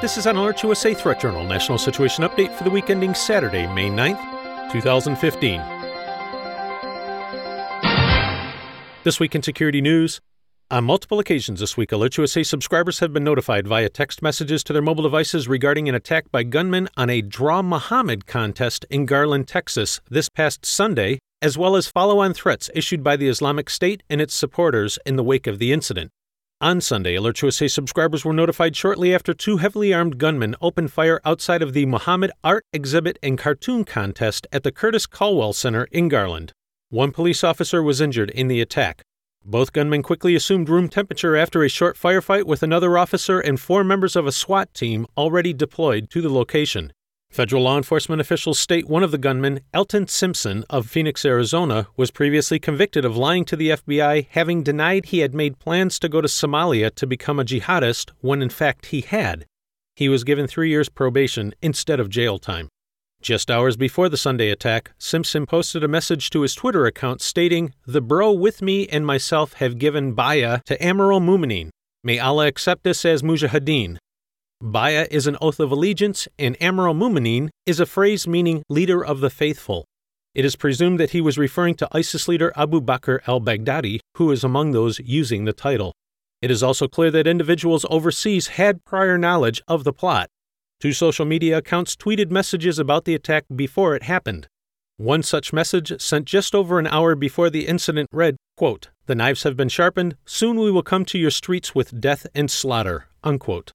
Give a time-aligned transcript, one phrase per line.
[0.00, 3.90] This is an AlertsUSA Threat Journal National Situation Update for the week ending Saturday, May
[3.90, 5.60] 9th, 2015.
[9.04, 10.22] This week in security news,
[10.70, 14.80] on multiple occasions this week, AlertsUSA subscribers have been notified via text messages to their
[14.80, 20.00] mobile devices regarding an attack by gunmen on a Draw Muhammad contest in Garland, Texas,
[20.08, 24.22] this past Sunday, as well as follow on threats issued by the Islamic State and
[24.22, 26.10] its supporters in the wake of the incident.
[26.62, 31.62] On Sunday, AlertsUSA subscribers were notified shortly after two heavily armed gunmen opened fire outside
[31.62, 36.52] of the Muhammad Art Exhibit and Cartoon Contest at the Curtis Culwell Center in Garland.
[36.90, 39.00] One police officer was injured in the attack.
[39.42, 43.82] Both gunmen quickly assumed room temperature after a short firefight with another officer and four
[43.82, 46.92] members of a SWAT team already deployed to the location.
[47.30, 52.10] Federal law enforcement officials state one of the gunmen, Elton Simpson of Phoenix, Arizona, was
[52.10, 56.20] previously convicted of lying to the FBI, having denied he had made plans to go
[56.20, 59.46] to Somalia to become a jihadist when in fact he had.
[59.94, 62.68] He was given three years probation instead of jail time.
[63.22, 67.74] Just hours before the Sunday attack, Simpson posted a message to his Twitter account stating,
[67.86, 71.70] The bro with me and myself have given Baya to Amirul Mu'minin.
[72.02, 73.98] May Allah accept us as mujahideen.
[74.62, 79.20] Baya is an oath of allegiance, and Amirul Mu'minin is a phrase meaning leader of
[79.20, 79.86] the faithful.
[80.34, 84.30] It is presumed that he was referring to ISIS leader Abu Bakr al Baghdadi, who
[84.30, 85.94] is among those using the title.
[86.42, 90.28] It is also clear that individuals overseas had prior knowledge of the plot.
[90.78, 94.46] Two social media accounts tweeted messages about the attack before it happened.
[94.98, 99.44] One such message, sent just over an hour before the incident, read, quote, The knives
[99.44, 100.16] have been sharpened.
[100.26, 103.06] Soon we will come to your streets with death and slaughter.
[103.24, 103.72] Unquote.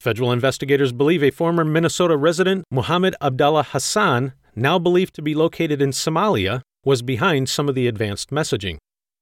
[0.00, 5.82] Federal investigators believe a former Minnesota resident, Muhammad Abdallah Hassan, now believed to be located
[5.82, 8.76] in Somalia, was behind some of the advanced messaging.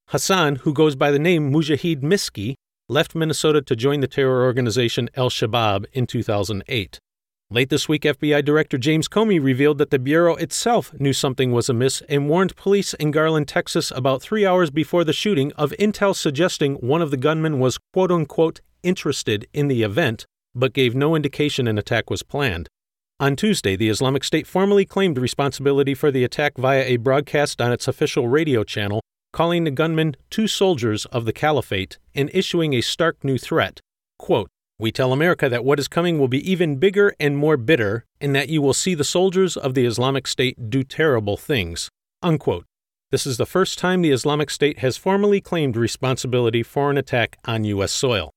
[0.09, 2.57] Hassan, who goes by the name Mujahid Miski,
[2.91, 6.99] left Minnesota to join the terror organization Al Shabaab in 2008.
[7.51, 11.71] Late this week, FBI Director James Comey revealed that the Bureau itself knew something was
[11.71, 16.15] amiss and warned police in Garland, Texas, about three hours before the shooting of intel
[16.15, 21.15] suggesting one of the gunmen was quote unquote interested in the event but gave no
[21.15, 22.69] indication an attack was planned.
[23.21, 27.72] On Tuesday, the Islamic State formally claimed responsibility for the attack via a broadcast on
[27.72, 29.00] its official radio channel,
[29.33, 33.81] calling the gunmen two soldiers of the caliphate and issuing a stark new threat.
[34.19, 38.05] Quote, we tell America that what is coming will be even bigger and more bitter,
[38.21, 41.88] and that you will see the soldiers of the Islamic State do terrible things.
[42.23, 42.67] Unquote.
[43.11, 47.38] This is the first time the Islamic State has formally claimed responsibility for an attack
[47.47, 47.93] on U.S.
[47.93, 48.33] soil.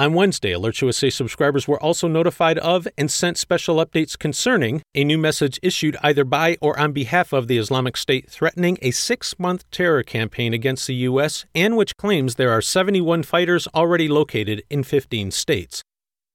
[0.00, 5.18] On Wednesday, AlertsUSA subscribers were also notified of and sent special updates concerning a new
[5.18, 9.70] message issued either by or on behalf of the Islamic State threatening a six month
[9.70, 11.44] terror campaign against the U.S.
[11.54, 15.82] and which claims there are 71 fighters already located in 15 states.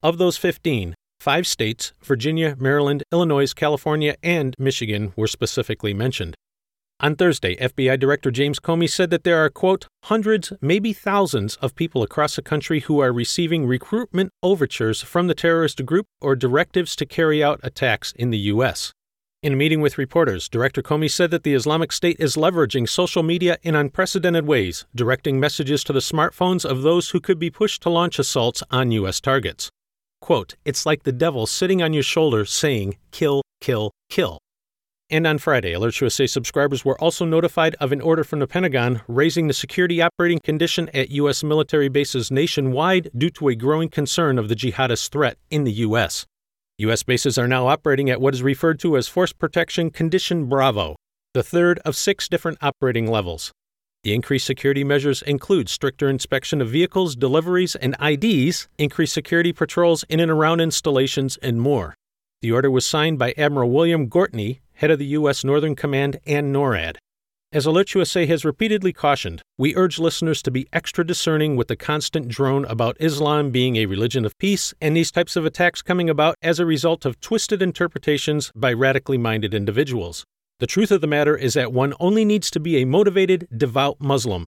[0.04, 6.36] Of those 15, five states, Virginia, Maryland, Illinois, California, and Michigan, were specifically mentioned.
[7.02, 11.76] On Thursday, FBI Director James Comey said that there are, quote, hundreds, maybe thousands of
[11.76, 16.96] people across the country who are receiving recruitment overtures from the terrorist group or directives
[16.96, 18.94] to carry out attacks in the U.S.
[19.44, 23.24] In a meeting with reporters, Director Comey said that the Islamic State is leveraging social
[23.24, 27.82] media in unprecedented ways, directing messages to the smartphones of those who could be pushed
[27.82, 29.20] to launch assaults on U.S.
[29.20, 29.70] targets.
[30.22, 34.40] Quote, it's like the devil sitting on your shoulder saying, kill, kill, kill.
[35.12, 39.48] And on Friday, AlertsUSA subscribers were also notified of an order from the Pentagon raising
[39.48, 41.44] the security operating condition at U.S.
[41.44, 46.26] military bases nationwide due to a growing concern of the jihadist threat in the U.S.
[46.80, 47.04] U.S.
[47.04, 50.96] bases are now operating at what is referred to as Force Protection Condition Bravo,
[51.36, 53.52] the third of six different operating levels.
[54.04, 60.04] The increased security measures include stricter inspection of vehicles, deliveries, and IDs, increased security patrols
[60.10, 61.94] in and around installations, and more.
[62.42, 65.44] The order was signed by Admiral William Gortney, head of the U.S.
[65.44, 66.98] Northern Command and NORAD.
[67.52, 72.28] As AlertsUSA has repeatedly cautioned, we urge listeners to be extra discerning with the constant
[72.28, 76.36] drone about Islam being a religion of peace and these types of attacks coming about
[76.42, 80.26] as a result of twisted interpretations by radically minded individuals.
[80.60, 84.02] The truth of the matter is that one only needs to be a motivated, devout
[84.02, 84.44] Muslim.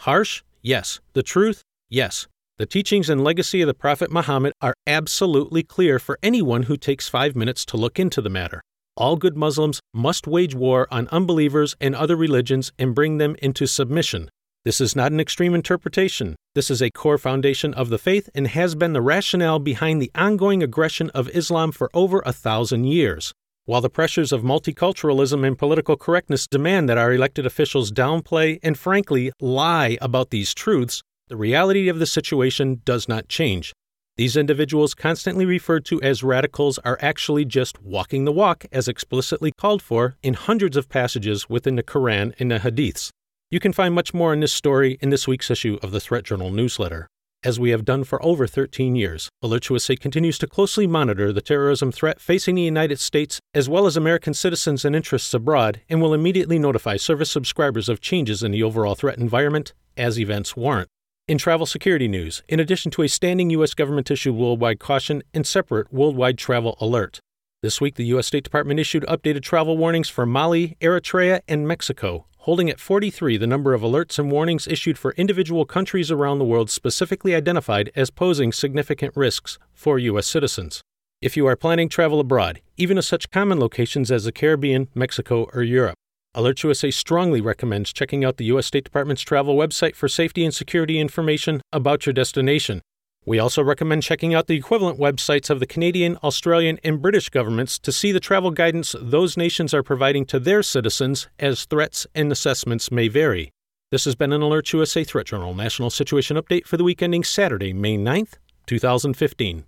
[0.00, 0.42] Harsh?
[0.60, 1.00] Yes.
[1.14, 1.62] The truth?
[1.88, 2.26] Yes.
[2.58, 7.08] The teachings and legacy of the Prophet Muhammad are absolutely clear for anyone who takes
[7.08, 8.60] five minutes to look into the matter
[9.00, 13.66] all good Muslims must wage war on unbelievers and other religions and bring them into
[13.66, 14.28] submission.
[14.62, 16.36] This is not an extreme interpretation.
[16.54, 20.10] This is a core foundation of the faith and has been the rationale behind the
[20.14, 23.32] ongoing aggression of Islam for over a thousand years.
[23.64, 28.78] While the pressures of multiculturalism and political correctness demand that our elected officials downplay and
[28.78, 33.72] frankly lie about these truths, the reality of the situation does not change.
[34.20, 39.50] These individuals, constantly referred to as radicals, are actually just walking the walk as explicitly
[39.50, 43.08] called for in hundreds of passages within the Quran and the Hadiths.
[43.50, 46.24] You can find much more in this story in this week's issue of the Threat
[46.24, 47.06] Journal newsletter.
[47.42, 51.90] As we have done for over 13 years, AlertsUSA continues to closely monitor the terrorism
[51.90, 56.12] threat facing the United States as well as American citizens and interests abroad and will
[56.12, 60.90] immediately notify service subscribers of changes in the overall threat environment as events warrant.
[61.30, 63.72] In travel security news, in addition to a standing U.S.
[63.72, 67.20] government issued worldwide caution and separate worldwide travel alert,
[67.62, 68.26] this week the U.S.
[68.26, 73.46] State Department issued updated travel warnings for Mali, Eritrea, and Mexico, holding at 43 the
[73.46, 78.10] number of alerts and warnings issued for individual countries around the world specifically identified as
[78.10, 80.26] posing significant risks for U.S.
[80.26, 80.80] citizens.
[81.22, 85.48] If you are planning travel abroad, even to such common locations as the Caribbean, Mexico,
[85.54, 85.94] or Europe,
[86.36, 88.66] AlertsUSA strongly recommends checking out the U.S.
[88.66, 92.82] State Department's travel website for safety and security information about your destination.
[93.26, 97.80] We also recommend checking out the equivalent websites of the Canadian, Australian, and British governments
[97.80, 102.30] to see the travel guidance those nations are providing to their citizens as threats and
[102.30, 103.50] assessments may vary.
[103.90, 107.72] This has been an AlertsUSA Threat Journal National Situation Update for the week ending Saturday,
[107.72, 108.34] May 9th,
[108.66, 109.64] 2015.